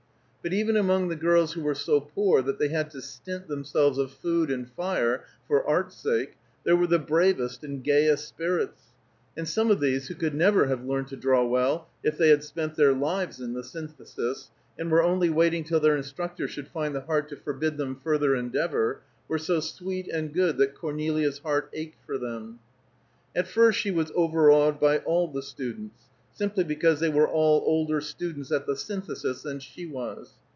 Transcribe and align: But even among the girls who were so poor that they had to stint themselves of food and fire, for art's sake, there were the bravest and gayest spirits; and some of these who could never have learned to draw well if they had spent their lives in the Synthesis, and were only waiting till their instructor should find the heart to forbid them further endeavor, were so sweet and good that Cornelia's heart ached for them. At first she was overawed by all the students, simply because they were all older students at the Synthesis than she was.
But 0.43 0.53
even 0.53 0.75
among 0.75 1.09
the 1.09 1.15
girls 1.15 1.53
who 1.53 1.61
were 1.61 1.75
so 1.75 1.99
poor 2.01 2.41
that 2.41 2.57
they 2.57 2.69
had 2.69 2.89
to 2.89 3.01
stint 3.03 3.47
themselves 3.47 3.99
of 3.99 4.09
food 4.11 4.49
and 4.49 4.67
fire, 4.71 5.23
for 5.47 5.63
art's 5.69 5.95
sake, 5.95 6.33
there 6.63 6.75
were 6.75 6.87
the 6.87 6.97
bravest 6.97 7.63
and 7.63 7.83
gayest 7.83 8.27
spirits; 8.29 8.81
and 9.37 9.47
some 9.47 9.69
of 9.69 9.79
these 9.79 10.07
who 10.07 10.15
could 10.15 10.33
never 10.33 10.65
have 10.65 10.83
learned 10.83 11.09
to 11.09 11.15
draw 11.15 11.45
well 11.45 11.87
if 12.03 12.17
they 12.17 12.29
had 12.29 12.43
spent 12.43 12.73
their 12.73 12.91
lives 12.91 13.39
in 13.39 13.53
the 13.53 13.63
Synthesis, 13.63 14.49
and 14.79 14.89
were 14.89 15.03
only 15.03 15.29
waiting 15.29 15.63
till 15.63 15.79
their 15.79 15.95
instructor 15.95 16.47
should 16.47 16.69
find 16.69 16.95
the 16.95 17.01
heart 17.01 17.29
to 17.29 17.35
forbid 17.35 17.77
them 17.77 17.95
further 17.95 18.35
endeavor, 18.35 19.01
were 19.27 19.37
so 19.37 19.59
sweet 19.59 20.07
and 20.07 20.33
good 20.33 20.57
that 20.57 20.73
Cornelia's 20.73 21.37
heart 21.37 21.69
ached 21.71 22.03
for 22.03 22.17
them. 22.17 22.57
At 23.35 23.45
first 23.45 23.79
she 23.79 23.91
was 23.91 24.11
overawed 24.15 24.79
by 24.79 24.97
all 24.97 25.27
the 25.27 25.43
students, 25.43 26.07
simply 26.33 26.63
because 26.63 27.01
they 27.01 27.09
were 27.09 27.27
all 27.27 27.61
older 27.67 27.99
students 27.99 28.53
at 28.53 28.65
the 28.65 28.75
Synthesis 28.75 29.43
than 29.43 29.59
she 29.59 29.85
was. 29.85 30.31